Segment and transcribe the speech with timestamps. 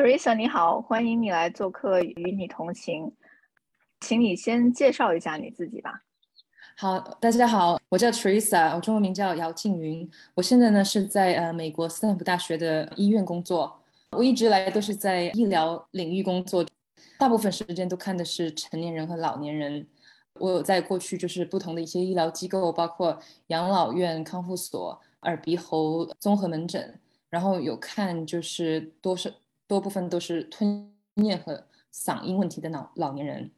[0.00, 3.12] Teresa，你好，欢迎你来做客，与你同行。
[4.00, 6.02] 请你先介绍一下你自己吧。
[6.74, 10.10] 好，大家好，我叫 Teresa，我中文名叫姚静云。
[10.34, 13.78] 我现在呢是在呃美国斯坦福大学的医院工作。
[14.12, 16.64] 我一直来都是在医疗领域工作，
[17.18, 19.86] 大部分时间都看的是成年人和老年人。
[20.38, 29.34] 我有在过去就是不同的一些医疗机构，包括养老院、康复所、耳鼻喉综合门诊，然后有看就是多是
[29.70, 33.50] 多部分都是吞咽和嗓音问题的老老年人。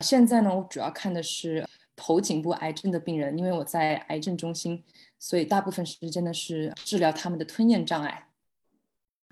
[0.00, 1.64] 现在呢，我主要看的是。
[2.02, 4.82] 头颈部癌症的病人，因为我在癌症中心，
[5.18, 8.28] 所以大部分时间呢是治疗他们的吞咽障碍。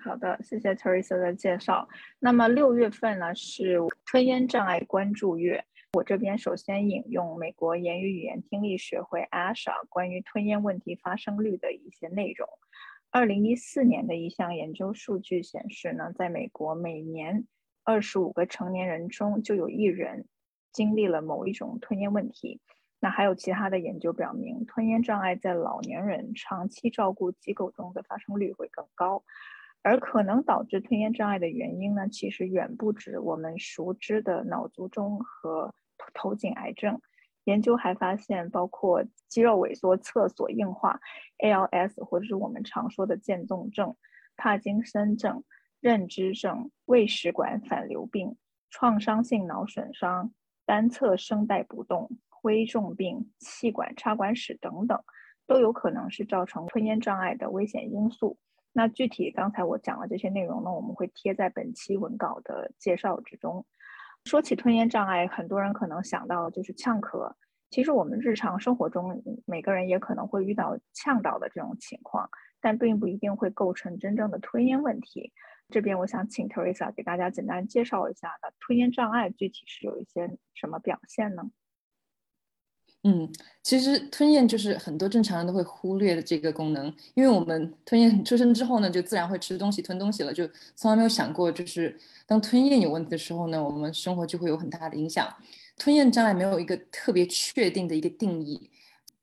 [0.05, 1.89] 好的，谢谢 Teresa 的介绍。
[2.19, 5.65] 那么六月份呢是吞咽障碍关注月，
[5.95, 12.47] 我这边首先引用美国言语语言听力学会 ASHA 关于吞咽问题发生率的一些内容。
[13.11, 17.47] 二零一四年的一项研究数据显示呢，在美国每年
[17.85, 20.27] 二十五个成年人中就有一人。
[20.71, 22.61] 经历了某一种吞咽问题，
[23.01, 29.25] 那还有其他的研究表明，吞咽障碍在老年人长期照顾机构中的发生率会更高，
[29.83, 35.75] 而可能导致吞咽障碍的原因呢，其实远不止我们熟知的脑卒中和
[36.15, 37.01] 头颈癌症。
[37.49, 41.01] 研究还发现，包括肌肉萎缩、侧索硬化、
[41.39, 43.97] ALS，或者是我们常说的渐冻症、
[44.37, 45.43] 帕金森症、
[45.81, 48.37] 认知症、胃食管反流病、
[48.69, 50.31] 创伤性脑损伤。
[50.67, 52.11] 单侧声带不动、
[52.43, 55.03] 危重病、气管插管史等等，
[55.47, 58.37] 都有可能是造成吞咽障碍的危险因素。
[58.75, 63.65] 那具体刚才我讲的这些内容呢，我们会贴在本期文稿的介绍之中。
[64.29, 67.33] 说起吞咽障碍，很多人可能想到就是呛咳。
[67.71, 72.29] 其实我们日常生活中每个人也可能会遇到呛到的这种情况，
[72.61, 75.33] 但并不一定会构成真正的吞咽问题。
[75.71, 81.45] 这边我想请 Teresa 给大家简单介绍一下，那吞咽障碍具体是有一些什么表现呢？
[83.05, 83.31] 嗯，
[83.63, 95.33] 其实吞咽就是很多正常人都会忽略的这个功能，因为我们吞咽出生之后呢，就自然会吃东西、吞东西了，就从来没有想过，就是当吞咽有问题的时候呢，我们生活就会有很大的影响。
[95.77, 98.69] 吞咽障碍没有一个特别确定的一个定义，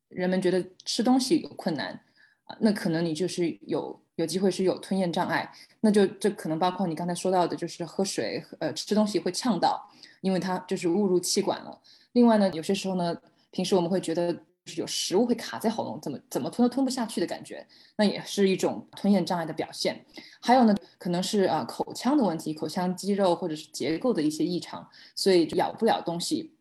[0.10, 2.00] 人们觉得吃东西有困难
[2.46, 4.00] 啊，那可能你就是有。
[4.16, 9.92] 有机会是有吞咽障碍，那就这可能包括你刚才说到的，就是喝水、呃吃东西会呛到，
[10.22, 11.82] 因为它就是误入气管了。
[12.14, 13.14] 另外呢，有些时候呢，
[13.56, 20.06] 平时我们会觉得就是有食物会卡在喉咙，怎么怎么吞都吞不下去的感觉，那也是一种吞咽障碍的表现。
[20.42, 24.86] 还有呢，可能是啊口腔的问题，口腔肌肉或者是结构的一些异常，
[25.16, 26.52] 所以咬不了东西，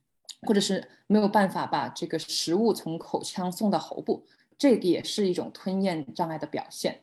[0.42, 4.24] 或者是没有办法把这个食物从口腔送到喉部，
[4.56, 7.00] 这个也是一种吞咽障碍的表现。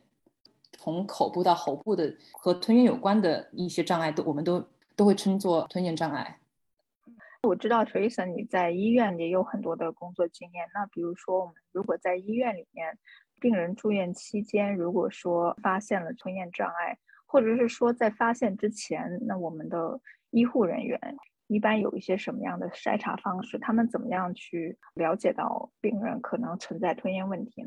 [0.78, 4.64] 从口部到喉部的和吞咽有关的一些障碍，都我们都
[4.96, 6.38] 都会称作吞咽障碍。
[7.42, 10.64] 我知道 Teresa 你在医院也有很多的工作经验。
[10.72, 12.96] 那比如说，我们如果在医院里面，
[13.40, 21.00] 病人住院期间，如果说发现了吞咽障碍，或者是说在发现之前，那我们的医护人员
[21.48, 23.58] 一般有一些什么样的筛查方式？
[23.58, 27.66] 他们怎么样去了解到病人可能存在吞咽问题？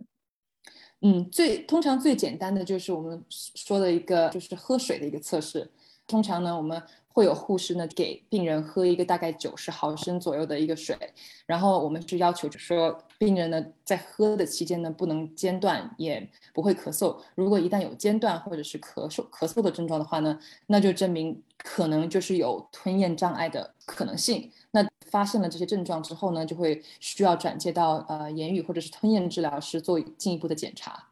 [1.01, 5.69] 嗯，最通常最简单的就是我们说的一个，就是喝水的一个测试。
[6.07, 10.95] 通常呢，我们会有护士呢给病人喝一个大概九十毫升左右的一个水，
[11.45, 17.17] 然后我们就要求就说病人呢在喝的期间呢不能间断，也不会咳嗽。
[17.35, 20.37] 如果一旦有间断或者是咳嗽咳嗽的症状的话呢，
[20.67, 24.51] 那就证明可能就是有吞咽障碍的可能性。
[24.71, 31.07] 那发现了这些症状之后呢，就会需要转接到呃言语或者是吞咽治疗师做进一步的检查。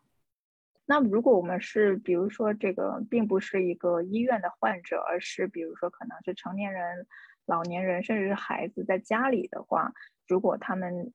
[0.85, 7.07] 那如果我们是，比如说这个并不是一个医院的患者，而是比如说可能是成年人、
[7.45, 9.93] 老年人，甚至是孩子在家里的话，
[10.27, 11.13] 如果他们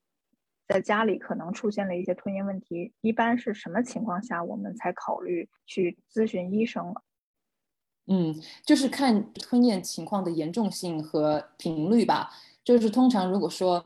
[0.67, 6.95] 在家里可能出现了一些吞咽问题，一般是什么情况下我们才考虑去咨询医生？
[8.07, 8.35] 嗯，
[8.65, 12.31] 就是看吞咽情况的严重性和频率吧。
[12.65, 13.85] 就是通常如果说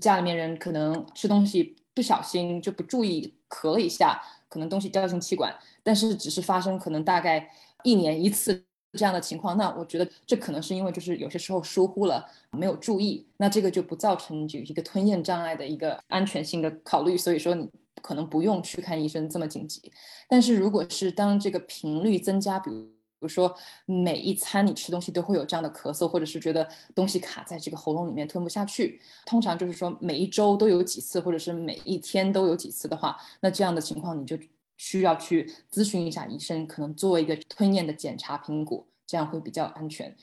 [0.00, 1.76] 家里面人可能吃东西。
[1.96, 5.54] 不小心就不注意咳了一下，可能东西掉进气管，
[5.84, 7.48] 但是只是发生可能大概
[7.84, 17.68] 一年一次这样的情况，那我觉得这可能是因为就是有些时候疏忽了，没有注意，那这个就不造成就一个吞咽障碍的一个安全性的考虑，所以说你
[18.02, 19.92] 可能不用去看医生这么紧急。
[20.28, 22.88] 但是如果是当这个频率增加，比如
[23.24, 23.56] 比如说，
[23.86, 29.00] 每一餐你吃东西都会有这样的咳嗽，或者是觉得东西卡在这个喉咙里面吞不下去。
[29.24, 34.36] 通常就是说每一周都有几次，或者是每一天都有几次的话，那这样的情况你就
[34.76, 40.14] 需要去咨询一下医生，可能做一个吞咽的检查评估，这样会比较安全。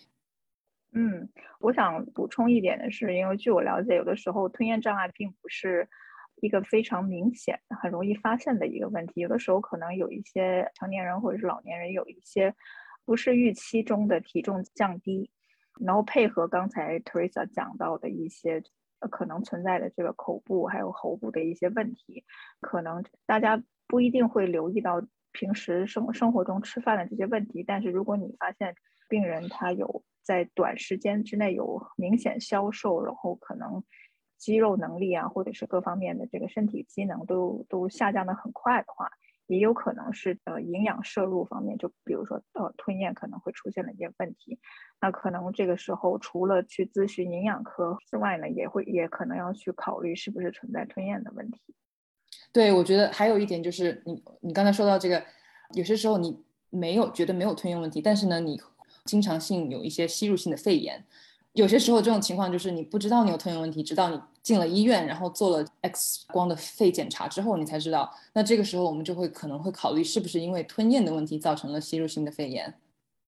[0.92, 1.28] 嗯，
[1.60, 5.90] 我想补充一点的是，因为据我了解，有的时候吞咽障碍并不是
[6.36, 12.54] 一个非常明显、很容易发现的一个问题，有的时候可能有一些成年人或者是老年人有一些。
[13.12, 15.30] 不是预期中的体重降低，
[15.82, 18.64] 然后配合刚才 Teresa 讲到的一些
[19.10, 22.24] 可能存在的这个口部还有喉部的一些问题，
[22.62, 28.74] 可能大家不一定会留意到平时生生活中吃饭的这些问题，但是如果你发现
[29.10, 33.84] 病人他有在短时间之内有明显消瘦，然后可能
[34.38, 39.12] 肌肉能力啊或者是各方面的这个身体机能都都下降的很快的话。
[39.48, 44.60] 也有可能是呃营养摄入方面，就比如说呃吞咽可能会出现了一些问题，
[45.02, 51.60] 那可能这个时候除了去咨询营养科之外呢，也会也可能要去考虑是不是存在吞咽的问题。
[52.54, 55.24] 对，我觉得还有一点就是你你刚才说到这个，
[55.74, 58.60] 有些时候你没有觉得没有吞咽问题，但是呢你
[59.06, 61.06] 经常性有一些吸入性的肺炎。
[61.54, 68.10] 有些时候这种情况就是你不知道你有吞咽问题，直到你进了医院，然后做了 X 光的肺检查之后，你才知道。
[68.34, 72.74] 那这个时候我们就会可能会考虑是不是因为吞咽的问题造成了吸入性的肺炎。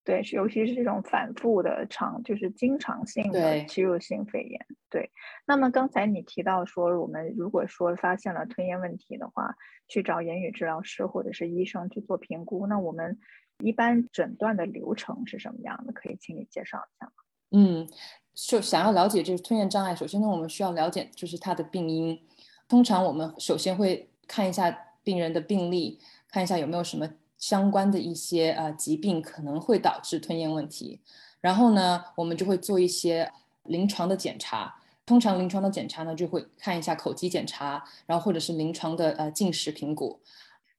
[0.06, 4.66] 对，尤其是这种反复的长，就是经常性的吸入性肺炎。
[4.90, 5.10] 对。
[5.46, 9.56] 那么刚才你提到说，我们如果说发现了吞咽问题的话，
[9.88, 13.20] 去找言语治疗师或者是医生去做评估，那我们
[13.60, 15.94] 一般诊断的流程是什么样的？
[15.94, 17.12] 可以请你介绍一下吗？
[17.54, 17.88] 嗯，
[18.34, 22.20] 就想要了解这个吞咽障碍，首先呢，我们需要了解就是它的病因。
[22.68, 27.08] 通常我们首先会看一下病人的病历，看一下有没有什么
[27.38, 31.00] 相关的一些呃疾病可能会导致吞咽问题。
[31.42, 33.32] 然后呢，我们就会做一些
[33.64, 34.76] 临床的检查。
[35.06, 40.20] 通常临床的检查呢，就会看一下口肌检查，然后或者是临床的呃进食评估。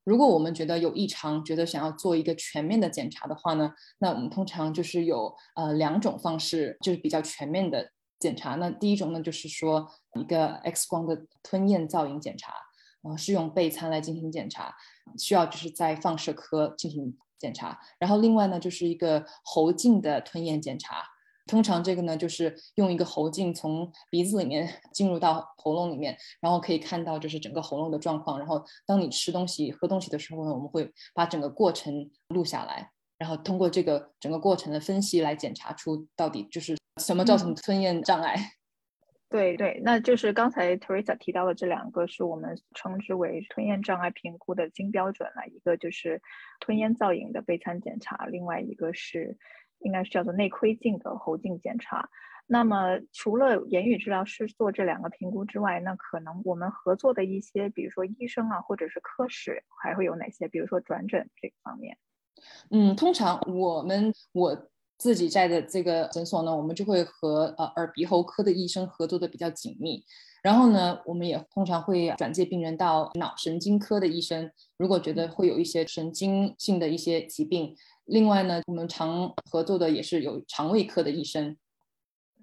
[0.05, 8.55] 如果我们觉得有异常，觉得想要做一个全面的检查的话呢，那我们通常就是有呃两种方式，就是比较全面的检查。
[8.55, 12.53] 那第一种呢，就是说一个 X 光的吞咽造影检查，
[13.01, 14.73] 呃，是用钡餐来进行检查，
[15.17, 17.79] 需要就是在放射科进行检查。
[17.97, 21.03] 然后另外呢，就是一个喉镜的吞咽检查。
[21.47, 28.39] 通常这个呢，就是用一个喉镜从鼻子里面 进入到喉咙里面，然后可以看到就是整个喉咙的状况。
[28.39, 32.89] 然后当你吃东西、喝东西的时候呢，我们会把整个过程录下来，
[33.19, 38.35] 然后通过这个整个过程的分析来检查出到底就是什么造成吞咽障碍。
[39.29, 46.21] 对对，那就是刚才 Teresa 提到的这两个是我们称之为吞咽障碍评估的金标准了，一个就是
[46.59, 49.37] 吞咽造影的钡餐检查，另外一个是。
[49.79, 52.09] 应该是叫做内窥镜的喉镜检查。
[52.47, 60.47] 那么，除了言语治疗师做这两个评估之外，那可能我们合作的一些，比如说医生啊，或者是科室，还会有哪些？
[60.47, 61.97] 比如说转诊这个方面。
[62.69, 70.03] 嗯，通常我们我自己在的这个诊所呢，我们就会和呃耳鼻喉科的医生合作的比较紧密。
[70.43, 77.75] 然后呢，我们也通常会转介病人到脑神经科的医生，如果觉得会有一些神经性的一些疾病。
[78.05, 81.57] 另外呢，我们常合作的也是有肠胃科的医生。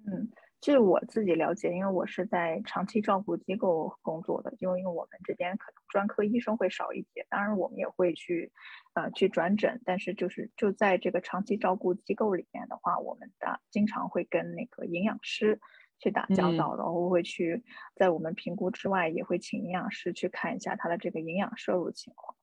[0.05, 0.29] 嗯，
[0.59, 8.51] 据我自己了解，因为我是在长期照顾机构工作的，因为因为我们这边可能专科医生会少一些，当然我们也会去，
[8.93, 15.61] 呃，去转诊，但是就是就在这个长期照顾机构里面的话，我们的经常会跟那个营养师
[15.99, 17.63] 去打交道，然后会去
[17.95, 22.35] 在我们评估之外，也会请营养师去看一下他的这个营养摄入情况。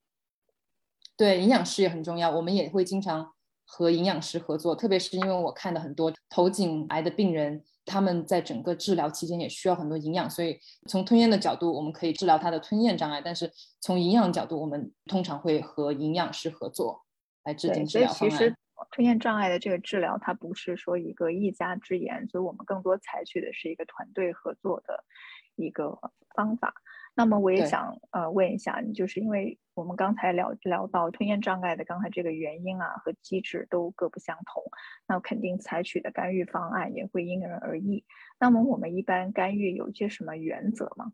[1.20, 2.30] 对，营养师也很重要。
[2.30, 3.30] 我们也会经常
[3.66, 10.58] 和营养师合作，特别是因为我看的很多头颈癌的病人，他们在整个治疗期间也需要很多营养，所以
[10.88, 17.02] 从吞咽的角度，我们可以治疗他的吞咽障碍；但是从营养角度，我们通常会和营养师合作
[17.44, 18.56] 来制定治疗方案。
[18.90, 25.04] 吞咽障碍的这个治疗，它不是说一个一家之言，所以我们更多采取的是一个团队合作的
[25.56, 25.98] 一个
[26.34, 26.74] 方法。
[27.14, 34.62] 那么我也想呃问一下你，就是因为我们刚才聊聊到吞咽障碍的刚才这个原因啊和机制都各不相同，
[35.06, 38.04] 那肯定采取的干预方案也会因人而异。
[38.38, 41.12] 那么我们一般干预有些什么原则吗？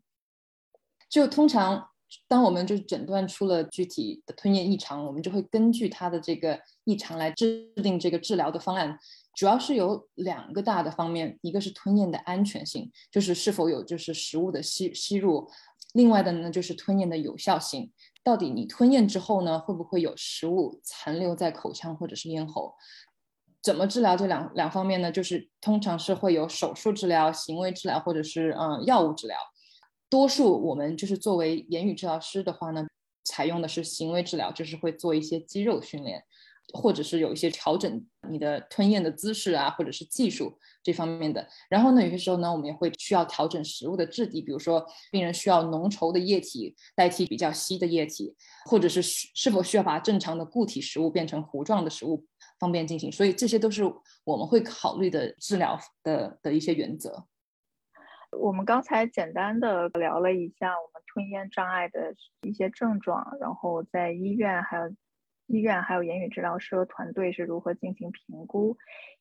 [1.09, 1.89] 就通常。
[2.27, 8.97] 当我们就诊断出了具体的吞咽异常，我们就会根据它的这个异常来制定这个治疗的方案。
[9.35, 15.47] 主要是有两个大的方面，一个是吞咽的安全性，就是是否有就是食物的吸吸入；
[15.93, 17.91] 另外的呢就是吞咽的有效性，
[18.23, 22.73] 到底你吞咽之后呢会不会有食物残留在口腔或者是咽喉？
[23.61, 25.11] 怎么治疗这两两方面呢？
[25.11, 29.37] 就是通常是会有手术治疗、行为治疗或者是嗯药物治疗。
[30.09, 32.87] 多数我们就是作为言语治疗师的话呢，
[33.23, 36.23] 采用的是行为治疗，就是会做一些肌肉训练，
[36.73, 41.45] 或者是有一些调整你的吞咽的姿势啊，或者是技术这方面的。
[41.69, 48.33] 然后呢，有些时候呢，我们也会需要调整食物的质地，比如说病人需要浓稠的液体代替比较稀的液体，
[48.65, 52.25] 或者是是否需要把正常的固体食物变成糊状的食物，
[52.59, 53.11] 方便进行。
[53.11, 53.83] 所以这些都是
[54.23, 57.25] 我们会考虑的治疗的的一些原则。
[58.31, 64.89] 我们刚才简单的聊了一下我们吞咽障碍的一些症状，然后在医院还有
[65.47, 68.77] 医院还有言语治疗师和团队是如何进行评估，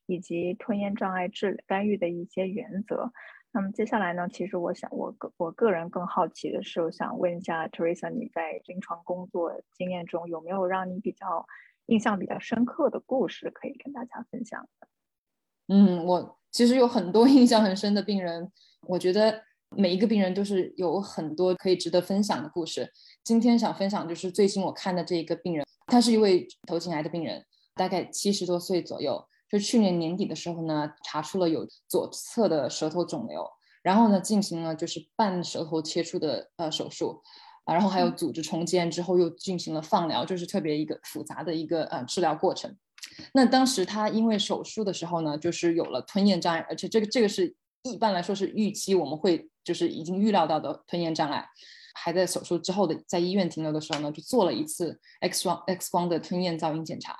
[0.06, 3.12] 以及吞咽障碍治干预的一些原则。
[3.52, 11.46] 那么接下来呢，其实我想我个我个人更好奇的是，我想问一下 Teresa，你在临床工作经验中有没有让你比较
[11.86, 14.88] 印象比较深刻的故事可以跟大家分享的？
[15.68, 18.50] 嗯，我其实有很多 印象很深的病人。
[18.88, 19.43] 我觉得
[19.76, 22.93] 每一个病人都是有很多可以值得分享的故事。
[23.25, 29.26] 今天想分享就是最近我看的这一个病人，他是一位头颈癌的病人，大概七十多岁左右。
[29.50, 33.45] 就去年年底的时候呢，查出了有左侧的舌头肿瘤，
[33.83, 37.23] 然后呢进行了就是半舌头切除的呃手术，
[37.64, 42.76] 啊，然后还有组织重建之后又进行了放疗，就是特别一个复杂的一个呃治疗过程。
[43.33, 47.57] 那当时他因为手术的时候呢，就是有了吞咽障碍，而且这个这个是。
[47.83, 51.49] 一般来说是预期，我们会就是已经预料到的吞咽障碍，
[51.95, 57.16] 还在手术之后的在医院停留的时候呢，就做了一次 X 光 X 光的吞咽噪音检查。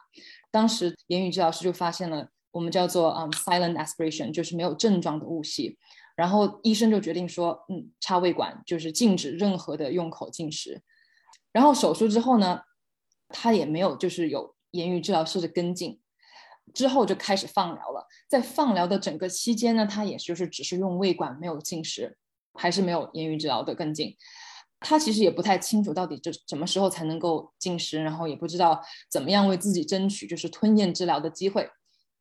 [0.50, 5.78] 当时言语治疗师就发现了我们叫做嗯 silent aspiration，就是没有症状的误吸。
[6.16, 10.80] 然后医生就决定说，嗯，插胃管，就是禁止任何的用口进食。
[11.52, 12.62] 然后手术之后呢，
[13.28, 16.00] 他也没有就是有言语治疗师的跟进。
[16.75, 22.18] 之后就开始放疗了，在放疗的整个期间呢，他也就是只是用胃管，没有进食，
[22.54, 24.14] 还是没有言语治疗的跟进。
[24.80, 28.78] 他其实也不太清楚到底就什么时候才能够进食，然后也不知道
[29.11, 31.66] 怎么样为自己争取就是吞咽治疗的机会。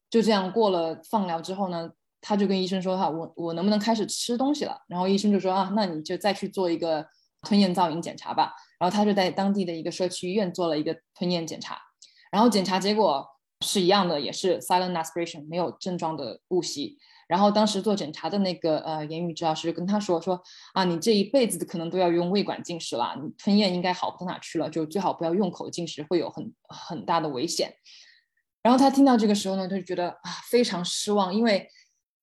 [0.09, 4.79] 就这样过了放疗之后呢，他就跟医生说哈，我我能不能开始吃东西了？
[4.87, 7.05] 然后医生就说啊，那你就再去做一个
[7.41, 8.53] 吞咽造影检查吧。
[8.79, 11.77] 然后他就在当地的一个社区医院做了一个吞咽检查，
[12.31, 13.27] 然后检查结果。
[13.61, 16.97] 是一样的，也是 silent aspiration，没有症状的误吸。
[17.27, 20.39] 然后当时做检查的那个呃言语治疗师跟他说说
[20.73, 27.73] 啊，你这一辈子可能都要用胃管进食了，你吞咽应该好不到哪去了，就最好不要用口进食，会有很很大的危险。
[28.61, 31.67] 然后他听到这个时候呢，他就觉得啊非常失望，因为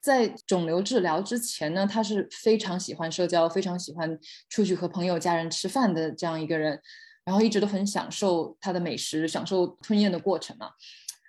[0.00, 4.16] 在肿瘤治疗之前呢，他是非常喜欢社交，非常喜欢
[4.48, 6.80] 出去和朋友家人吃饭的这样一个人，
[7.24, 10.70] 然后一直都很享受他的美食，享受吞咽的过程嘛。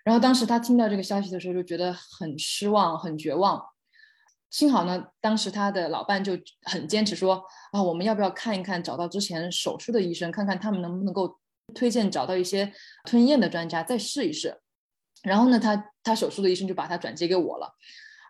[0.03, 3.63] 然后当时他听到这个消息的时候，就觉得很失望、很绝望。
[4.49, 7.41] 幸好呢，当时他的老伴就很坚持说
[7.71, 11.39] ：“啊，我们要不要看一看，找到之前手术的医生，看看他们能不能够
[11.73, 12.71] 推荐找到一些
[13.05, 14.59] 吞咽的专家，再试一试。”
[15.23, 17.73] 然后呢，他他手术的医生就把他转接给我了。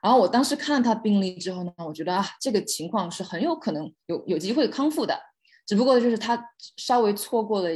[0.03, 5.19] 然后我当时看了他病历之后呢，我觉得啊，这个情况是很有可能有有机会康复的，
[5.65, 7.69] 只不过就是他稍微错过了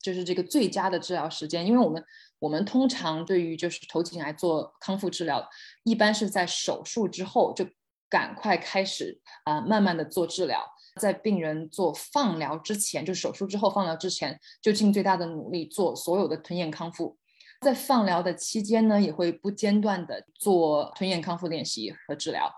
[0.00, 2.02] 就是这个最佳的治疗时间，因为我们。
[2.40, 5.48] 我们通常对于就是头颈癌做康复治疗，
[5.84, 7.64] 一般是在手术之后就
[8.08, 10.66] 赶快开始啊，慢慢的做治疗。
[11.00, 17.16] 在病人做放疗之前，就手术之后放疗之前，就尽最大的努力做所有的吞咽康复。
[17.60, 22.50] 在放疗的期间呢，也会不间断的做吞咽康复练习和治疗。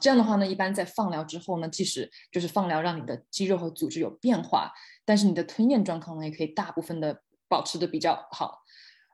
[0.00, 4.72] 这样的话呢，一般在放疗之后呢，即使就是放疗让你的肌肉和组织有变化，
[5.04, 8.61] 但是你的吞咽状况呢，也可以大部分的保持的比较好。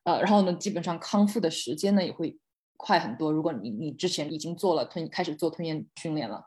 [0.05, 2.39] 呃，然后呢，基本上康复的时间呢也会
[2.77, 3.33] 快很多。
[3.33, 6.45] 如果你你之前已经做了吞，开始做吞咽训练了，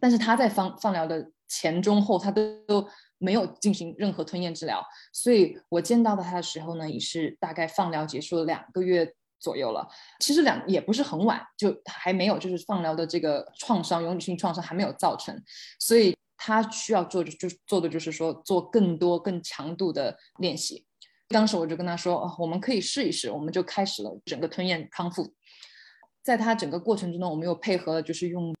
[0.00, 9.86] 但是他在放放疗的前中后，他都都没有进行任何吞咽治疗，所以我见到他的时候呢，也是大概放疗结束了两个月左右了。
[10.20, 15.38] 其实两也不是很晚，就还没有就是放疗的这个创伤，永久性创伤还没有造成，
[15.78, 20.84] 所以他需要做的就做的就是说做更多更强度的练习。
[21.28, 25.34] 当时我就跟他说，我们可以试一试，我们就开始了整个吞咽康复。
[26.22, 28.54] 在他整个过程之中，我们又配合了就是用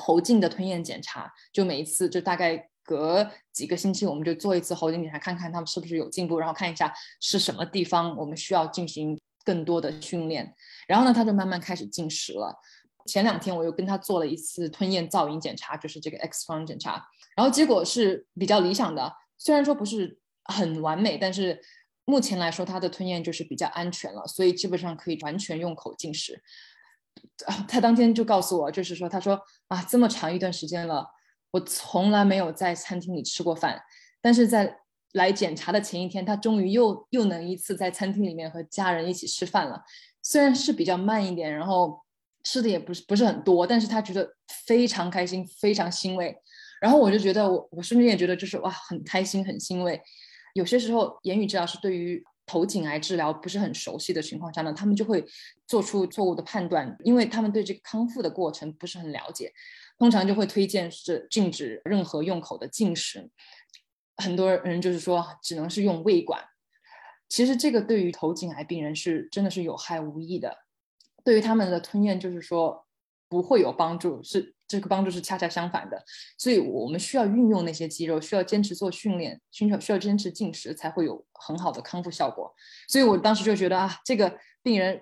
[0.00, 10.54] 喉镜的吞咽检查，就每一次就大概隔几个星期我们就做一次喉镜检查，看看他们是不是有进步，然后看一下是什么地方我们需要进行更多的训练。
[10.86, 12.54] 然后呢，他就慢慢开始进食了。
[13.06, 17.02] 前两天我又跟他做了一次吞咽造影检查，就是这个 X 光检查，
[17.36, 21.58] 然后结果是比较理想的，虽然说不是很完美，但是
[22.06, 26.42] 目前来说他的吞咽就是比较安全了，所以基本上可以完全用口进食。
[27.44, 31.06] 啊他当天就告诉我，就是说他说啊，这么长一段时间了，
[31.50, 33.82] 我从来没有在餐厅里吃过饭，
[34.22, 34.78] 但是在
[35.12, 39.82] 来检查的前一天，他终于又又能一次在餐厅里面和家人一起吃饭了，
[40.22, 42.00] 虽然是比较慢一点，然后。
[42.48, 46.32] 吃的也不是不是很多，但是他觉得非常开心，非常欣慰。
[46.80, 50.00] 然后我就觉得，我我瞬间也觉得就是哇，很开心，很欣慰。
[50.56, 55.22] 有些时候，言语治疗师对于头颈癌治疗不是很熟悉的情况下呢，他们就会
[55.66, 59.52] 做出错误的判断，因为他们对这个康复的过程不是很了解，
[59.98, 63.30] 通常就会推荐是禁止任何用口的进食。
[64.16, 66.42] 很多人就是说，只能是用胃管。
[67.28, 70.56] 其实这个对于头颈癌病人是真的是有害无益的。
[71.22, 72.86] 对于他们的吞咽，就是说
[73.28, 76.02] 不会有帮助，是这个帮助是恰恰相反的。
[76.38, 82.54] 所以我们需要运用那些肌肉，需要坚持做训练，需要需要坚持进食，才会有很好的康复效果。
[82.88, 85.00] 所以我当时就觉得啊，这个病人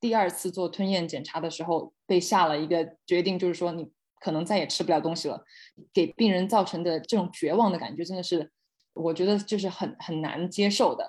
[0.00, 3.90] 第二次做吞咽检查的时候，被下了一个决定，就是说你
[4.20, 5.44] 可能再也吃不了东西了。
[5.92, 8.50] 给病人造成的这种绝望的感觉，真的是
[8.92, 11.08] 我觉得就是很很难接受的。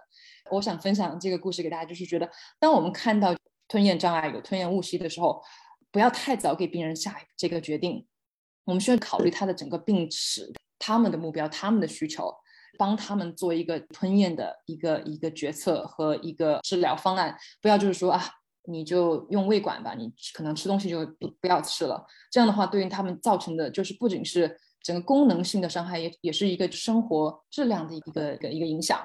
[0.51, 3.35] 我想分享这个故事给大家，就是觉得当我们看到。
[3.67, 5.41] 吞咽障碍有吞咽误吸的时候，
[5.96, 8.06] 不要太早给病人下这个决定。
[8.66, 12.36] 我们需要考虑他的整个病史、他们的目标、他们的需求，
[12.78, 17.34] 帮他们做一个吞咽的一个一个决策和一个治疗方案。
[17.62, 18.22] 不要就是说啊，
[18.66, 21.06] 你就用胃管吧，你可能吃东西就
[21.40, 22.06] 不要吃了。
[22.30, 29.00] 这样的话，对于他们造成的就是不仅是整个功能性的伤害，也也是一个生活质量的一个一个影响。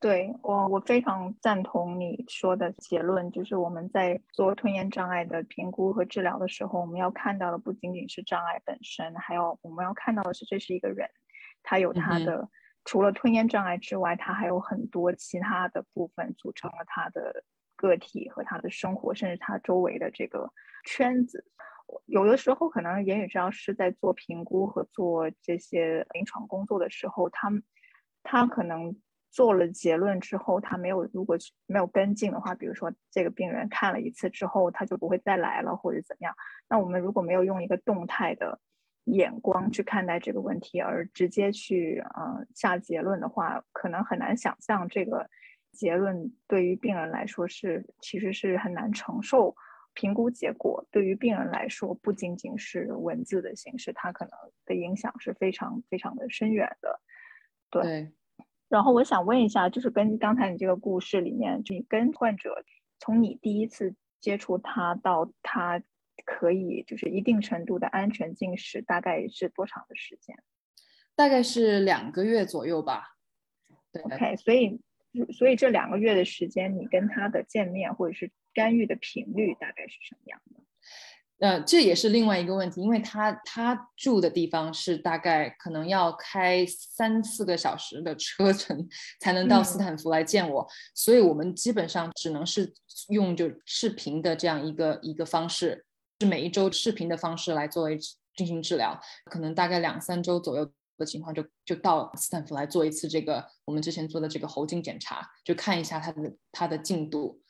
[0.00, 11.06] 对我，我非常赞同你说的结论，就是我们在做吞咽障碍的评估和治疗的时候，我们要看到的不仅仅是障碍本身，还有我们要看到的是这是一个人，
[11.62, 12.48] 他有他的
[12.86, 17.44] 除了吞咽障碍之外，他还有很多其他的部分组成了他的
[17.76, 20.50] 个体和他的生活，甚至他周围的这个
[20.86, 21.44] 圈子。
[22.06, 27.50] 有的时候，可能言语治疗师在做评估和做这些临床工作的时候，他
[28.22, 28.98] 他可能。
[29.30, 36.34] 做了结论之后，他没有如果去没有跟进的话，比如说这个病人看了一次之后，他就不会再来了，或者怎么样？
[36.68, 38.58] 那我们如果没有用一个动态的
[39.04, 45.28] 眼光去看待这个问题，而直接去呃下结论的话，可能很难想象这个
[45.72, 49.54] 结论对于病人来说是其实是很难承受。
[49.92, 54.32] 评估结果对于病人来说，不仅仅是文字的形式，它可能
[54.64, 57.00] 的影响是非常非常的深远的。
[57.70, 58.12] 对。
[58.70, 62.64] 然后我想问一下，就是跟刚才你这个故事里面，就你跟患者
[62.98, 65.82] 从你第一次接触他到他
[66.24, 70.36] 可以就是一定程度的安全进食，大概是多长的时间？
[71.16, 73.16] 大概是两个月左右吧。
[74.04, 74.80] OK，所以
[75.32, 80.60] 所以这两个月的时间，你跟他的见面或者是干预的频率大概是什么样的？
[81.40, 88.86] 呃，这也是另外一个问题，因为他他住的地方是大概可能要开三四个小时的车程
[89.20, 92.70] 才能到斯坦福来见我，所以我们基本上只能是
[93.08, 95.86] 用就视频的这样一个一个方式，
[96.20, 97.98] 是每一周视频的方式来作为
[98.36, 107.40] 进行治疗，可能大概两三周左右的情况就就到斯坦福来做一次这个我们之前做的这个喉镜检查，就看一下他的他的进度。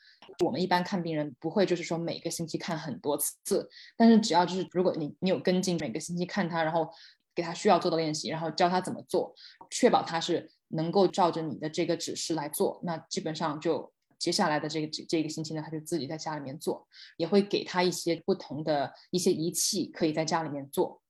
[0.43, 6.89] 我们一般看病人不会就是说每个星期看很多次，但是只要就是如果你你有跟进每个星期看他，然后
[7.35, 9.33] 给他需要做的练习，然后教他怎么做，
[9.69, 21.01] 确保他是能够照着你的这个指示来做，那基本上就接下来的这个这这个星期呢，他就自己在家里面做，也会给他一些不同的一些仪器可以在家里面做。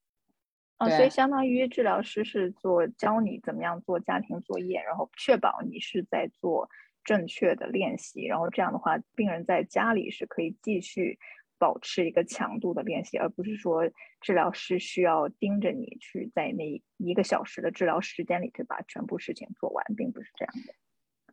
[0.77, 6.69] 啊，所以相当于治疗师是做教你怎么样做家庭作业，然后确保你是在做。
[7.03, 11.17] 正确的练习，然后这样的话，病人在家里是可以继续
[11.57, 20.73] 保持一个强度的练习，而不是说治疗师需要盯着你去在那一个小时的治疗时间里去把全部事情做完，并不是这样的。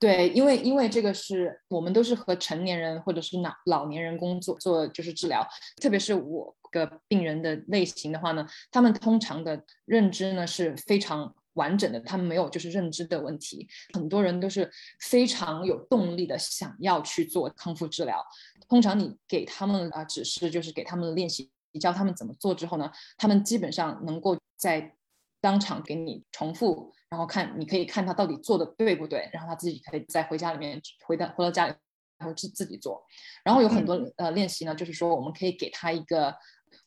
[0.01, 5.47] 对，因为因为这个是我们都是和成年人或者是老老年人工作做就是治疗，
[5.83, 11.35] 特别是我个病人的类型的话呢，他们通常的认知呢是非常。
[11.59, 18.25] 完整的，他们没有就是认知的问题，很多人都是非常有动力的想要去做康复治疗。
[18.69, 24.95] 通常你给他们啊指示，就是给他们练习，教他们怎么做之后呢，他们基本上能够在
[25.41, 31.75] 当场给你重复，然后看你可以看他到底做的对不对，然后他自己可以再回家里面回到回到家里
[32.19, 33.03] 然后自自己做。
[33.45, 36.35] 然后有很多呃练习呢，就是说我们可以给他一个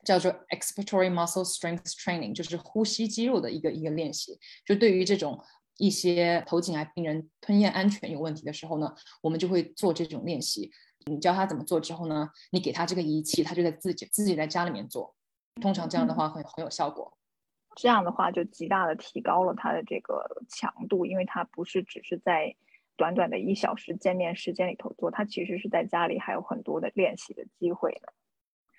[0.04, 4.40] 叫做 expiratory muscle strength training，就是呼吸肌肉的一个一个练习。
[4.66, 5.44] 就对于这种
[5.78, 10.72] 一些头颈癌病人吞咽安全有问题的时候呢，我们就会做这种练习。
[11.06, 15.16] 你教他怎么做之后呢，你给他这个仪器，他就在自己自己在家里面做。
[15.60, 17.18] 通常这样的话会很有效果。
[17.76, 22.56] 这样的话就极大的提高了他的这个强度，因为他不是只是在
[22.98, 28.14] 短短的一小时见面时间里头做，他其实是在家里还有很多的练习的机会的。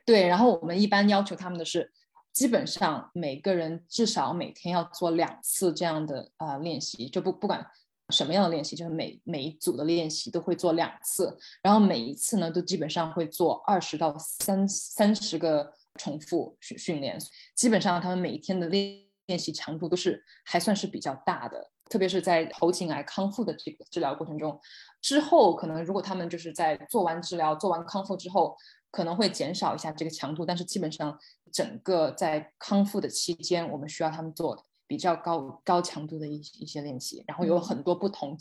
[0.05, 1.93] 对，然后我们一般要求他们的是，
[2.33, 7.67] 基本上每个人至少每天要做两次这样的呃练习，就不不管
[8.11, 15.73] 什么样的练习，就是每每一组的练习都会做两次，然后每一次呢都基本上会做二十到三三十个。
[15.99, 17.19] 重复训训练，
[17.55, 24.59] 基本上他们每一天的练练习强度都是还算是比较大的，特别是在头颈癌康复的这个治疗过程中，
[25.03, 28.57] 之后可能如果他们就是在做完治疗、做完康复之后，
[28.92, 31.18] 可能会减少一下这个强度，但是基本上
[31.50, 38.37] 整个在康复的期间，我们需要他们做比较高高强度的一一些练习，然后有很多不同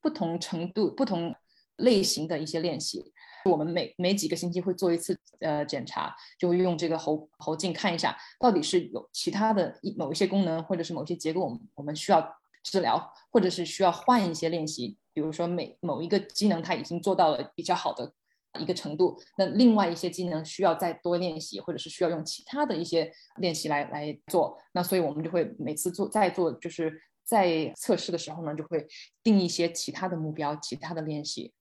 [0.00, 1.32] 不同程度、不同
[1.76, 3.12] 类型的一些练习。
[3.44, 14.98] 我们每每几个星期会做一次呃检查，就会用这个喉喉镜看一下，到底是有其他的一某一些功能，或者是某些结构，我们我们需要治疗，或者是需要换一些练习。
[15.12, 18.12] 比如说每某一个机能它已经做到了比较好的
[18.58, 24.58] 一个程度，那另外一些技能需要再多练习，或者是需要用其他的一些练习来来做。
[24.72, 28.86] 那所以我们就会每次做再做就是在测试的时候呢，就会
[29.22, 31.52] 定一些其他的目标，其他的练习。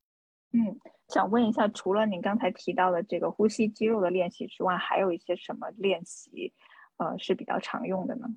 [0.51, 0.79] 嗯。
[1.09, 6.53] 想问一下，除了您刚才提到的这个呼吸肌肉的练习之外，还有一些什么练习，
[6.97, 8.27] 呃，是比较常用的呢？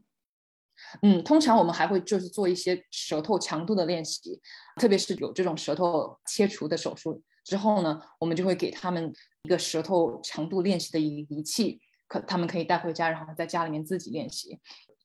[1.02, 4.40] 嗯，通常我们还会就是做一些舌头强度的练习，
[4.76, 14.61] 特别是有这种舌头切除的手术之后呢，我们就会给他们一个舌头强度练习的仪仪器，可他们可以带回家，然后在家里面自己练习。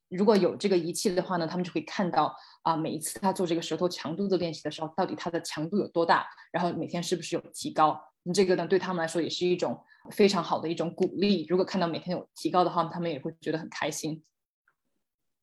[0.10, 8.00] 如果有这个仪器的话呢，他们就可以看到啊，每一次他做这个舌头强度的练习的时候，到底它的强度有多大，然后每天是不是有提高。
[8.34, 11.46] 这个呢，对他们来说也是一种非常好的一种鼓励。
[11.50, 14.24] 如果看到每天有提高的话，他们也会觉得很开心。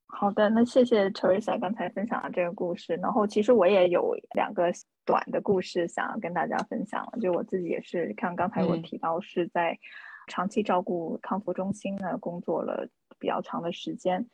[0.06, 2.94] 好的，那谢谢 Teresa 刚才分享的这个故事。
[2.94, 4.70] 然后其实我也有两个
[5.04, 7.06] 短的故事想要跟大家分享。
[7.20, 9.78] 就我自己也是看刚才我提到是在
[10.28, 12.88] 长期照顾康复中心呢工作了
[13.18, 14.26] 比较长的时间。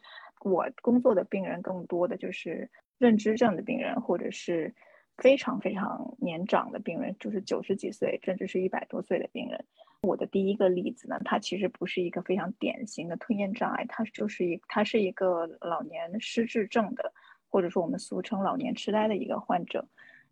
[0.43, 4.75] 我工作的病人更多的就是认知症的病人，或者是
[5.19, 9.65] 非常非常年长的病人，就是九十几岁甚至是一百多岁的病人。
[10.03, 17.13] 我的第一个例子呢，他其实不是一个非常典型的吞咽障碍，他就是一他是一个老年失智症的，
[17.51, 19.87] 或者说我们俗称老年痴呆的一个患者。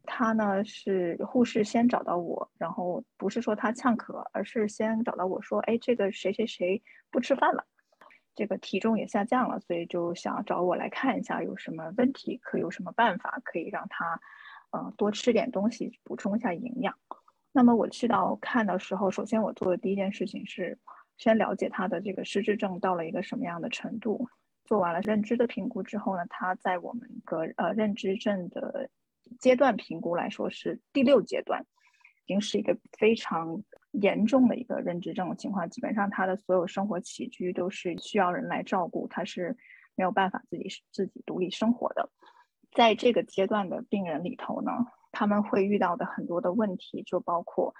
[0.05, 7.67] 他呢是护士先找到我，然后不是说他呛咳，而是先找到我说，哎，这个谁谁谁不吃饭了。
[8.35, 14.21] 这个体重也下降了，所以就想找我来看一下有什么问题，可有什么办法可以让他，
[14.71, 16.95] 呃，多吃点东西，补充一下营养。
[17.51, 20.79] 那么我去到看的时候，首先我做的第一件事情是
[21.17, 24.29] 先了解他的这个失智症到了一个什么样的程度。
[24.65, 28.89] 做完了认知的评估之后呢，他在我们个呃认知症的
[29.39, 31.63] 阶段评估来说是第六阶段，
[32.27, 33.63] 已经是一个非常。
[33.93, 39.57] 严重的一个认知症的情况，基本上他的所有生活起居都是需要人来照顾，他是
[39.97, 42.11] 没有办法自己自己独立生活的。
[42.73, 44.71] 在这个阶段的病人里头呢，
[45.11, 47.75] 他们会遇到的很多的问题，就包括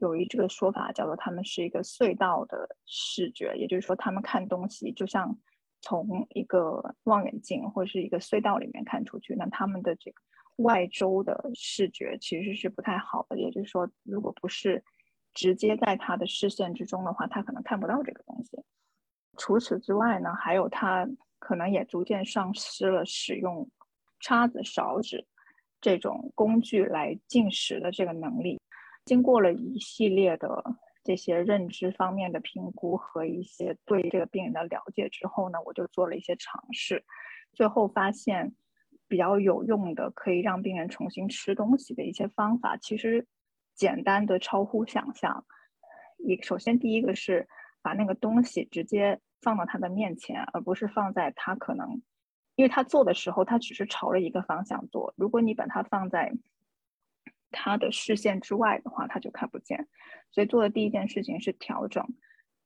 [0.00, 5.38] 有一这个说法叫做他们是一个隧道的视觉，也就是说他们看东西就像
[5.80, 10.20] 从一个望远镜或者是一个隧道里面看出去，那他们的这个
[10.58, 14.84] 外周的视觉其实是不太好的，也就是说，如果不是
[15.34, 18.62] 直接在他的视线之中的话，他可能看不到这个东西。
[19.36, 23.70] 除此之外呢，还有他可能也逐渐丧失了使用
[24.20, 25.26] 叉子、勺子
[25.80, 28.60] 这种工具来进食的这个能力。
[29.04, 30.62] 经过了一系列的
[31.04, 37.04] 这些认知方面的评估和一些对这个病人的了解之后呢，我就做了一些尝试，
[37.52, 38.52] 最后发现
[39.08, 43.26] 比较有用的可以让病人重新吃东西的一些方法，其实。
[43.74, 45.46] 简单的超乎想象，
[46.16, 47.46] 一首先第一个是
[47.80, 52.02] 把那个东西直接放到他的面前，而不是放在他可能，
[52.56, 55.14] 因为他做的时候他只是朝着一个方向做。
[55.16, 56.32] 如果你把它放在
[57.52, 59.86] 他的视线之外的话，他就看不见。
[60.32, 62.04] 所以做的第一件事情是调整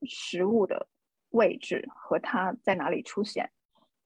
[0.09, 0.89] 食物的
[1.29, 3.51] 位置和它在哪里出现。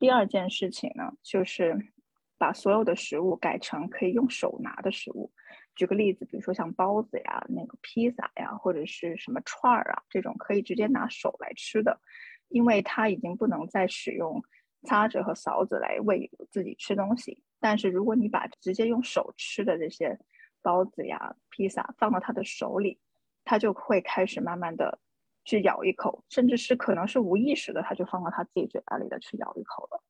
[0.01, 1.93] 第二件事情呢，就是
[2.39, 5.33] 把所有的食物改成可以用手拿的食物。
[5.75, 12.01] 举个例子，比如说像包子呀、那个披萨呀，或者是什么串儿啊，这种可以直接拿手来吃的，
[12.49, 14.43] 因为它已经不能再使用
[14.85, 17.43] 擦子和勺子来喂自己吃东西。
[17.61, 20.19] 但是如果你把直接用手吃的这些
[20.63, 22.99] 包子呀、披萨放到他的手里，
[23.45, 24.99] 他就会开始慢慢的
[25.45, 30.03] 去咬一口，甚至是可能是无意识的，他就放到他自己嘴巴里的去咬一口了。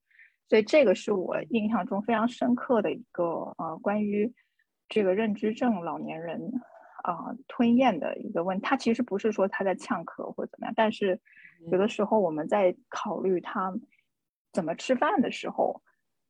[0.49, 3.25] 所以这个是我印象中非常深刻的一个
[3.59, 4.33] 呃关于
[4.89, 6.41] 这个认知症老年人
[7.03, 8.61] 啊吞咽的一个问。
[8.61, 11.21] 他其实不是说他在呛咳或者怎么样，但是
[11.71, 13.75] 有的时候我们在考虑他
[14.53, 15.83] 怎么吃饭的时候，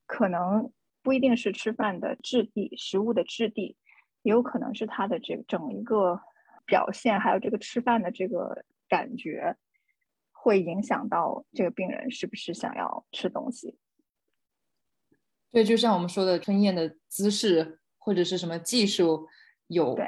[0.07, 3.77] 可能不一定是吃饭的质地、食物的质地，
[4.23, 6.21] 也有可能是他的这整一个。
[6.69, 9.57] 表现还有这个吃饭的这个感觉，
[10.33, 13.79] 会影响到这个病人是不是想要吃东西。
[15.53, 19.27] 对，就像我们说的，吞咽的姿势或者是什么技术
[19.69, 19.99] 有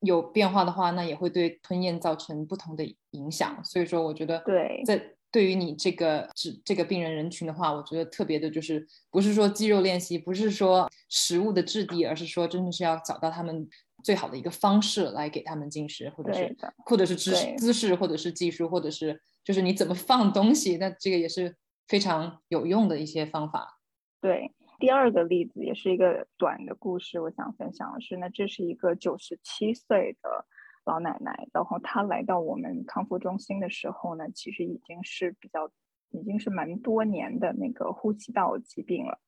[0.00, 3.62] 有变化的话，那也会对吞咽造成不同的影响。
[3.64, 13.68] 所以说，我觉得对在对于你这个这这个病人人群的话，我觉得特别的就是不是说肌肉练习，不是说食物的质地，而是说真的是要找到他们。
[14.04, 21.56] 最好的一个方式来给他们进食，或者是或者是姿姿势，或者是技术，或者是就是你怎么放东西，那这个也是
[21.88, 23.80] 非常有用的一些方法。
[24.20, 30.46] 对，第二个例子也是一个短的故事，我想分享的是，那这是一个九十七岁的
[30.84, 35.68] 老奶奶，然后她来到我们康复中心的时候呢，其实已经是比较
[36.10, 39.18] 已经是蛮多年的那个呼吸道疾病了。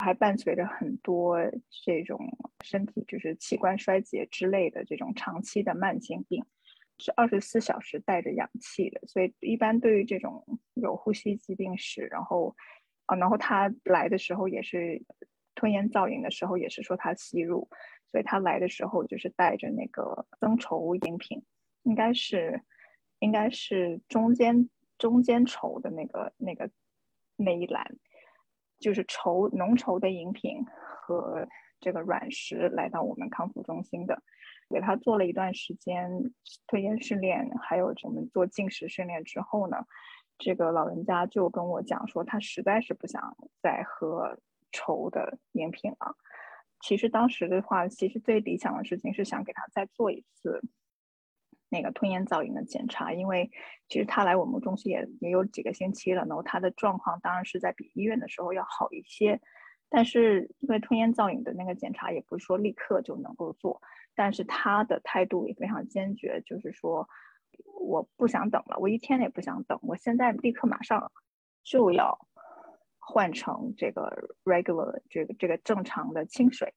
[0.00, 1.38] 还伴随着很多
[1.84, 2.20] 这种
[2.64, 6.44] 身体就是器官衰竭之类的这种长期的慢性病，
[6.98, 9.00] 是二十四小时带着氧气的。
[9.08, 12.54] 所以一般对于这种有呼吸疾病史，然后
[13.08, 15.02] 啊，然后他来的时候也是
[15.54, 17.68] 吞咽造影的时候也是说他吸入，
[18.06, 21.42] 所以他来的时候就是带着那个增稠饮品，
[21.82, 22.62] 应该是
[23.18, 26.70] 应该是中间中间稠的那个那个
[27.36, 27.98] 那一栏。
[28.80, 30.64] 就是稠浓稠的饮品
[31.02, 31.48] 和
[31.80, 34.22] 这个软食来到我们康复中心的，
[34.70, 36.08] 给他做了一段时间
[36.68, 39.78] 吞咽训练，还有我们做进食训练之后呢，
[40.38, 44.38] 这个老人家就跟我讲说，他实在是不想再喝
[44.72, 46.16] 稠的饮品了。
[46.80, 50.62] 其实当时的话，其实最理想的事情是想给他再做一次。
[51.70, 53.50] 那个吞咽造影的检查，因为
[53.90, 59.38] 其实他来我们中心也也有几个星期了，然后他的状况当然是在比医院的时候要好一些，
[59.90, 63.82] 但是因为吞咽造影的那个检查也不是说立刻就能够做，
[64.14, 67.06] 但是他的态度也非常坚决，就是说
[67.64, 71.10] 我不想等了，我一天也不想等，我现在立刻马上
[71.62, 72.18] 就要
[72.98, 76.74] 换成这个 regular 这个这个正常的清水。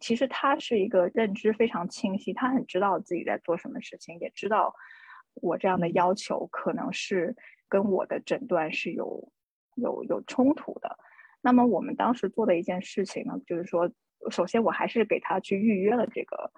[0.00, 4.74] 其实他是一个认知非常清晰，他很知道自己在做什么事情，也知道
[5.34, 7.36] 我这样的要求可能是
[7.68, 9.32] 跟我的诊断是有
[9.76, 10.98] 有有冲突的。
[11.40, 13.88] 那么我们当时做的一件事情呢，就是说，
[14.30, 16.50] 首先我还是给他去预约了这个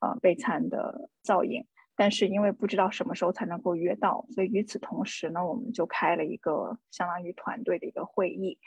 [0.00, 1.64] 呃备餐的造影，
[2.00, 8.58] 但是因为不知道什么时候才能够约到，所以与此同时呢，我们就开了一个相当于团队的一个会议。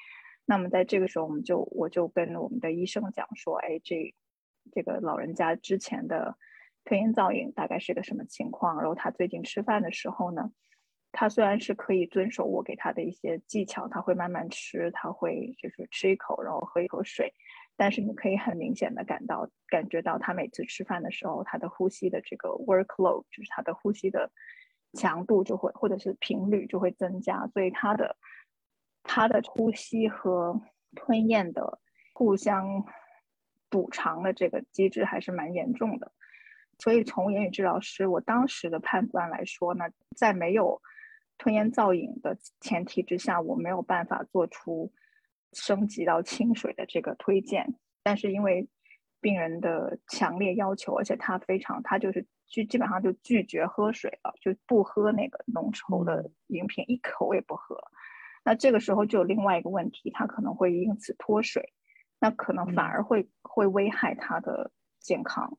[0.46, 4.14] 那么在这个时候，我们就我就跟我们的医生讲说，哎，这
[4.72, 6.38] 这个老人家之前的
[6.86, 8.78] 吞咽造影大概是个什么情况？
[8.78, 10.52] 然后他最近吃饭的时候呢，
[11.12, 17.34] 他虽然是可以遵守我给他的一些技巧，他会慢慢吃，他会就是吃一口，然后喝一口水，
[17.76, 24.32] 但是你可以很明显的感到感觉到他每次吃饭的时候，他的呼吸的这个 workload 就是他的呼吸的
[24.94, 28.18] 强度就会或者是频率就会增加，所以他的。
[29.06, 30.62] 他的呼吸和
[30.96, 31.82] 吞咽的
[32.14, 32.86] 互相
[33.68, 36.14] 补偿的这个机制还是蛮严重的，
[36.80, 40.82] 所以从言语治疗师我当时的判断来说呢，在没有
[41.38, 44.94] 吞咽造影的前提之下，我没有办法做出
[45.54, 47.76] 升级到清水的这个推荐。
[48.04, 48.68] 但是因为
[49.22, 57.78] 病人的强烈要求，而且他非常他就是基基本上就拒绝喝水了，就不喝那个浓稠的饮品，一口也不喝。
[58.44, 61.74] 那这个时候就有另外一个问题，他可能会因此脱水，
[62.20, 65.58] 那可能反而会会危害他的健康。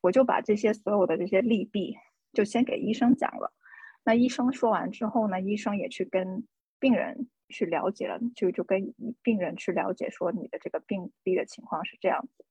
[0.00, 1.96] 我就把这些所有的这些利弊
[2.32, 3.52] 就先给医生讲了。
[4.04, 6.46] 那医生说完之后呢，医生也去跟
[6.78, 12.44] 病人去了解了，就就跟病人去了解说你的这个病例的情况是这样子，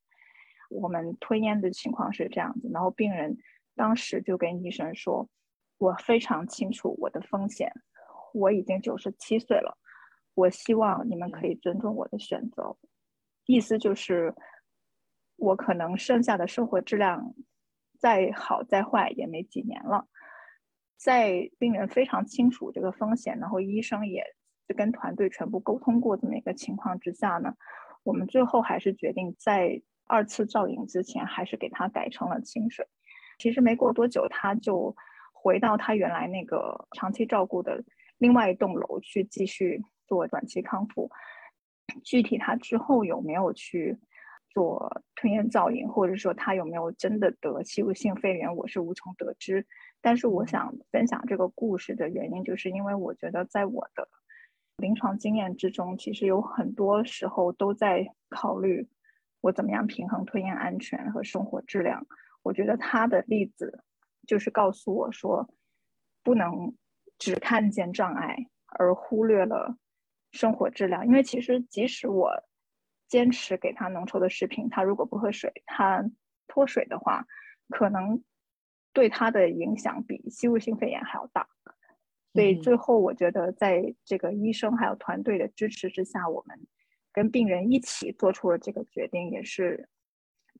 [0.70, 2.70] 我们吞咽的情况是这样子。
[2.72, 3.36] 然后病人
[3.74, 5.28] 当时就跟医生说，
[5.78, 7.72] 我非常清楚我的风险。
[8.32, 9.78] 我已经九十七岁了，
[10.34, 12.76] 我希望你们可以尊重我的选择。
[13.46, 14.34] 意思就是，
[15.36, 17.34] 我可能剩下的生活质量
[17.98, 20.08] 再好再坏也没几年了。
[20.96, 24.24] 在病人非常清楚这个风险，然后医生也
[24.72, 27.54] 跟团队全部沟通过这么一个情况之下呢，
[28.02, 32.86] 我们最后还是决定在二次造影之前，还是给他改成了清水。
[33.38, 34.94] 其实没过多久，他就
[35.32, 37.82] 回到他原来那个长期照顾的
[38.18, 41.10] 另外一栋楼去继续做短期康复。
[42.02, 43.98] 具体他之后有没有去
[44.50, 49.66] 做吞咽造影，或者说他有没有真的得吸入性肺炎，我是无从得知。
[50.00, 54.08] 但是我想分享这个故事的原因，就是因为我觉得在我的
[54.76, 58.88] 临床经验之中，其实有很多时候都在考虑
[59.40, 62.06] 我怎么样平衡吞咽安全和生活质量。
[62.42, 63.84] 我觉得他的例子
[64.26, 65.48] 就是告诉我说，
[66.22, 66.74] 不能
[67.18, 69.76] 只看见障碍而忽略了
[70.32, 71.06] 生活质量。
[71.06, 72.32] 因为其实即使我
[73.08, 76.04] 坚持给他浓稠的食品，他如果不喝水，他
[76.48, 77.24] 脱水的话，
[77.68, 78.22] 可能
[78.92, 81.48] 对他的影响比吸入性肺炎还要大。
[82.34, 86.66] 所以最后，我觉得在这个医生还有团队的支持之下，我们
[87.12, 89.88] 跟病人一起做出了这个决定，也是。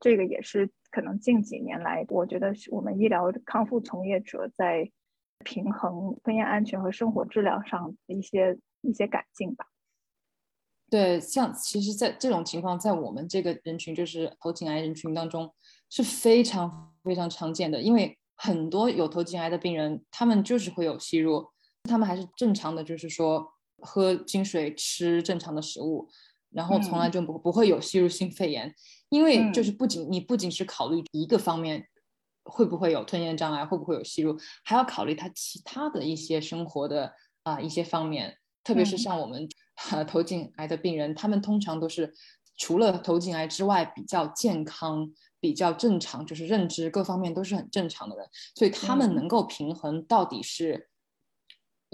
[0.01, 4.91] 这个也是可能近几年来，我觉得我们医疗康复从业者在
[5.45, 9.67] 平衡吞咽安全和生活质量上的一些一些改进吧。
[10.91, 15.55] 对，像其实，在这种情况，在我们这个人群，就是头颈癌人群当中
[15.89, 17.81] 是非常非常常见的。
[17.81, 21.53] 因为很多有头颈癌的病人，他们就是会有吸入，
[21.89, 26.09] 他们还是正常的，就是说喝清水、吃正常的食物，
[26.51, 28.75] 然后从来就不不会有吸入性肺炎。
[29.11, 31.87] 因为就是不仅你不仅是考虑一个方面，
[32.45, 37.13] 会不会有吞咽障碍，会不会有吸入，还要考虑他其他的一些生活的
[37.45, 38.39] 啊一些方面。
[38.65, 39.47] 特别是像我们
[40.09, 42.13] 头颈癌的病人，他们通常都是
[42.57, 50.89] 除了头颈癌之外比较健康、比较正常，就是认知各方面都是很正常的人，所以他们能够平衡到底是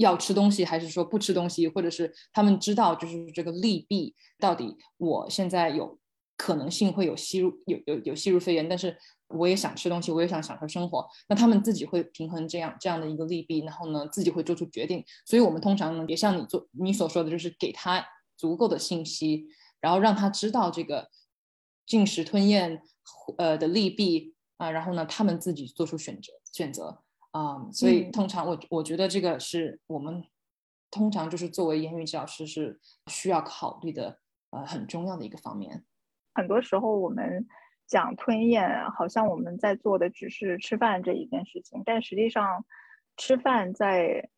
[0.00, 5.98] 要吃东西还是说不吃东西，或者是他们知道就是这个利弊到底我现在有。
[6.42, 15.04] 可能性会有吸入有有有吸入肺炎，但是我也想吃东西，我也想享受生活，那他们自己会平衡这样这样的一个利弊，然后呢自己会做出决定。
[15.26, 18.02] 所以，我们通常呢也像你做你所说的，就是给他
[18.38, 19.48] 足够的信息，
[19.82, 21.10] 然后让他知道这个
[21.84, 22.80] 进食吞咽
[23.36, 27.02] 呃的利弊啊，然后呢他们自己做出选择选择
[27.33, 27.69] 啊。
[27.73, 30.25] 所以，通常我我觉得这个是我们
[30.90, 34.19] 通常就是作为言语治疗师是需要考虑的
[34.51, 35.85] 呃很重要的一个方面。
[36.35, 37.47] 很多时候，我们
[37.87, 42.64] 讲吞咽，好像我们在做的只是吃饭这一件事情，但实际上，
[43.16, 44.29] 吃饭在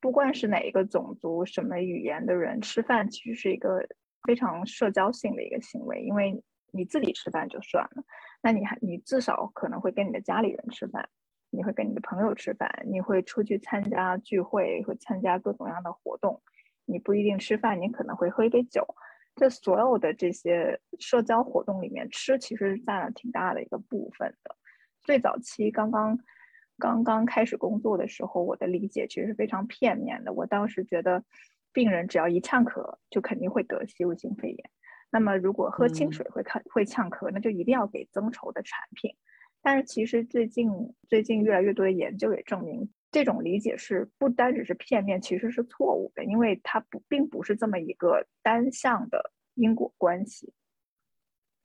[0.00, 3.84] 不管是哪一个种族、什么语言的人，吃饭其实是一个
[4.22, 6.02] 非常社交性的一个行为。
[6.02, 8.04] 因为你自己吃饭就算了，
[8.40, 11.08] 那你还你至少可能会跟你的家里人吃饭，
[11.50, 16.42] 你会跟你的朋友吃饭，你会出去参加聚会，会参加各种各样的活动。
[16.84, 18.86] 你不一定吃饭，你可能会喝一杯酒。
[19.34, 24.56] 这所有的这些社交活动里面，吃其实占了挺大的一个部分的。
[25.02, 26.18] 最早期刚刚
[26.78, 30.32] 刚刚开始工作的时候，我的理解其实是非常片面的。
[30.32, 31.22] 我当时觉得，
[31.72, 34.70] 病人只要一呛咳，就肯定会得吸入性肺炎。
[35.10, 39.14] 那么如果喝清水会看会呛咳，那就一定要给增稠的产品。
[39.66, 40.70] 但是其实最近
[41.08, 42.88] 最近越来越多的研究也证明。
[43.10, 50.52] 这种理解是不单只是片面，其实是错误的，因为它不并不是这么一个单向的因果关系。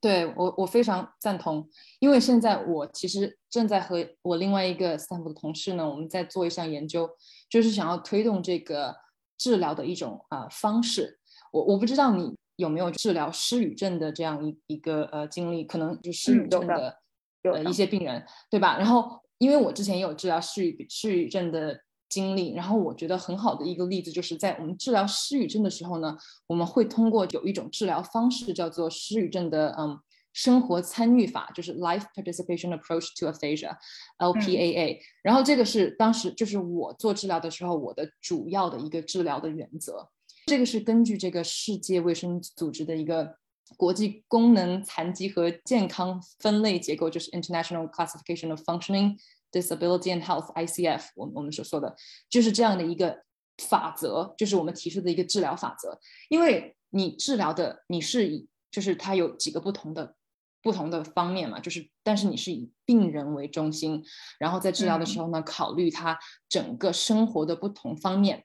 [0.00, 1.68] 对我，我非常赞同，
[2.00, 7.08] 因为现在我其实正在和我另外一个斯坦福的同事呢，我们在做一项研究，
[7.48, 8.96] 就是想要推动这个
[9.38, 11.20] 治疗的一种啊方式。
[11.52, 17.01] 我我不知道你有没有治疗失语症的这样一一个呃经历，可能就失语症的
[17.42, 18.78] 呃一些病人，对吧？
[18.78, 19.20] 然后。
[19.38, 21.76] 因为我之前也有治疗失语失语症的
[22.08, 26.16] 经历，然后我觉得很好的一个例子就是在我们治疗失语症的时候呢，
[26.46, 29.98] 我们会通过有一种治疗方式叫做失语症的嗯
[30.32, 34.98] 生活参与法，就是 Life Participation Approach to Aphasia（LPAA）。
[35.24, 40.08] 然后这个是当时就是我做治疗的时候我的主要的一个治疗的原则。
[40.46, 43.38] 这个是根据这个世界卫生组织的一个。
[43.76, 49.18] 国际功能残疾和健康分类结构就是 International Classification of Functioning
[49.50, 51.10] Disability and Health（ICF）。
[51.16, 51.96] 我们我们所说的
[52.28, 53.22] 就是这样的一个
[53.58, 55.98] 法则，就是我们提出的一个治疗法则。
[56.28, 60.16] 因为你治疗的你是以，就是它有几个不同的
[60.62, 64.04] 不同的方面嘛，就是但是你是以病人为中心，
[64.38, 68.44] 然后在治疗的时候呢，考虑他整个生活的不同方面。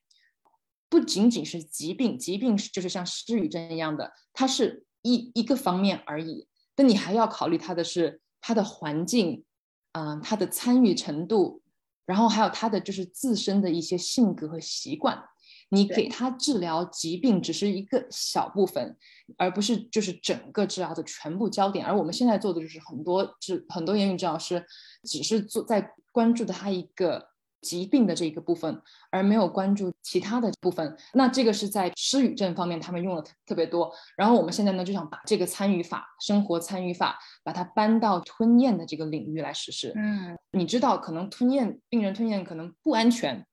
[0.89, 6.47] 不仅仅是疾病，疾病就是像失语症一样的，它是一一个方面而已。
[6.75, 9.45] 那你还要考虑他的是他的环境，
[9.93, 11.61] 嗯，他的参与程度，
[12.05, 15.23] 然后还有他的就是自身的一些性格和习惯。
[15.69, 18.97] 你给他治疗疾病只是一个小部分，
[19.37, 21.85] 而不是就是整个治疗的全部焦点。
[21.85, 24.65] 而我们现在做的就是很多治很多言语治疗师
[25.03, 27.29] 只是做在关注的他一个。
[27.61, 28.81] 疾病的这一个部分，
[29.11, 30.97] 而没有关注其他的部分。
[31.13, 33.91] 那这个是在失语症方面，他们用的特别多。
[34.15, 39.91] 然后我们现在呢，就想把这个参与法、生活参与法，把它搬到吞咽的这个领域来实施。
[39.95, 43.45] 嗯，你知道，可能吞咽病人吞咽可能不安全，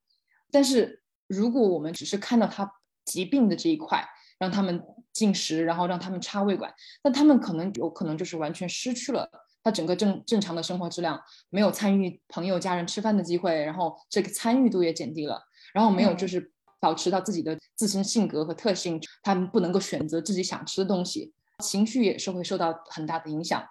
[0.52, 2.70] 但是如果我们只是看到他
[3.04, 4.04] 疾病的这一块，
[4.38, 4.82] 让他们
[5.12, 9.28] 进食，然后让他们插胃管，那他们可能有可能就是完全失去了。
[9.64, 15.42] 他整个正正常的生活质量没有参与朋友家人吃饭的机会，然后这个参与度也减低了，
[15.72, 23.66] 然后没有就是保持到自己的自身性格和特性，他们不能够选择自己想吃的东西，情绪也是会受到很大的影响。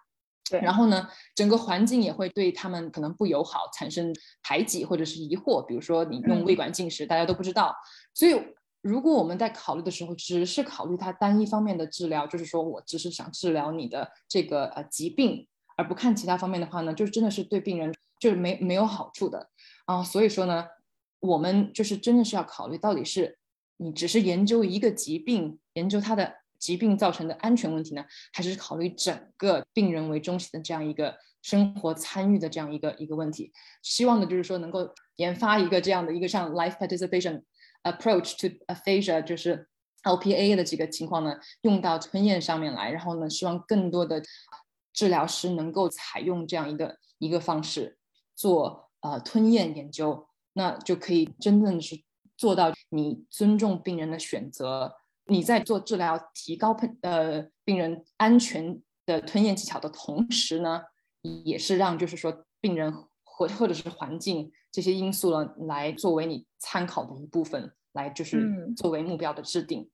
[0.49, 5.63] 对，然后呢，整个环境也会对他们可能不友好，产生排挤或者是疑惑。
[5.63, 7.73] 比如说你用胃管进食，大家都不知道。
[8.15, 8.35] 所以
[8.81, 15.47] 如果我们在考虑的时候，只是考虑他单一方面的治疗，就是说我只是想治疗你的这个呃疾病。
[15.75, 19.49] 而不看其他方面的话呢，就是真的是对病人就是没没有好处的
[19.85, 20.03] 啊。
[20.03, 20.65] 所以说呢，
[21.19, 23.37] 我们就是真的是要考虑到底是
[23.77, 33.51] 你只是研究一个疾病，研究它的疾病造成的安全问题呢，还是考虑整个病人为中心的这样一个生活参与的这样一个一个问题？
[33.81, 37.41] 希望呢就是说能够研发一个这样的一个像 life participation
[37.83, 39.67] approach to aphasia，就是
[40.03, 44.21] LPA 的这个情况呢，用到吞咽上面来，然后呢，希望更多的。
[44.93, 47.97] 治疗师能够采用这样一个一个方式
[48.35, 52.01] 做呃吞咽研究，那就可以真正的是
[52.37, 60.81] 做到你尊重病人的选择，你在做治疗提高喷呃病人安全的吞咽技巧的同时呢，
[61.43, 69.89] 也是让就是说病人或或者是环境这些因素呢来作为你参考的一部分，来就是作为目标的制定。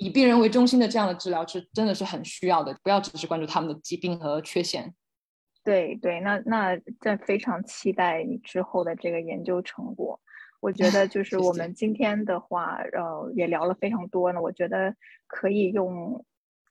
[0.00, 4.94] 以病人为中心的这样的治疗是真的是很需要的，不要只是关注他们的疾病和缺陷。
[5.62, 10.18] 对对，那那在非常期待你之后的这个研究成果。
[10.60, 14.40] 我觉得 就是我们今天的话，呃，也聊了非常多呢。
[14.40, 14.96] 我觉得
[15.26, 16.24] 可以用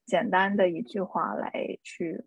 [0.08, 1.52] 简单的一句话来
[1.84, 2.20] 去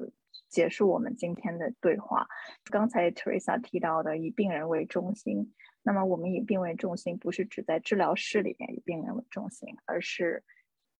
[0.48, 2.28] 结束我们今天的对话。
[2.70, 10.44] 刚才 Teresa 提到的以病人为中心，那么我们以病为中心，不是指在治疗室里面以病人为中心，而是。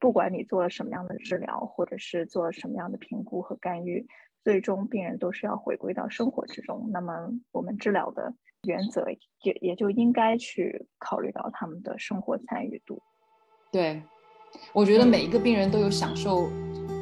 [0.03, 4.05] 不管你做了什么样的治疗，或者是做了什么样的评估和干预，
[4.43, 6.91] 最终病人都是要回归到生活之中。
[6.93, 8.35] 那么，我们治疗的
[8.65, 9.07] 原则
[9.45, 13.01] 也也就应该去考虑到他们的生活参与度。
[13.71, 14.03] 对，
[14.73, 16.49] 我觉得每一个病人都有享受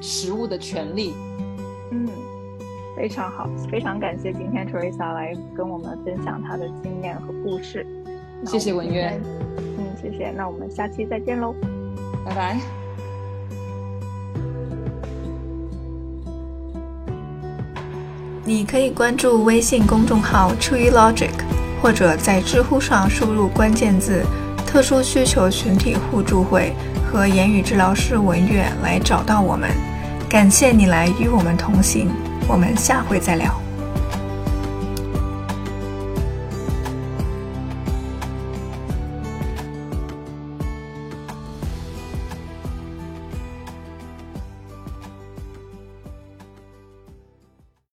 [0.03, 1.15] 食物的权利。
[1.93, 2.07] 嗯，
[2.95, 7.87] 非常好，非常感谢今天 Teresa 来跟我们分享她的经验和故事。
[8.45, 9.19] 谢谢文渊。
[9.79, 10.31] 嗯，谢谢。
[10.33, 11.55] 那我们下期再见喽，
[12.27, 12.80] 拜拜。
[18.43, 21.29] 你可以关注微信公众号 Tree Logic，
[21.83, 24.25] 或者在知乎上输入关键字
[24.67, 26.73] “特殊需求群体互助会”
[27.13, 29.69] 和言语治疗师文月来找到我们。
[30.27, 32.09] 感谢你来与我们同行，
[32.49, 33.70] 我们下回再聊。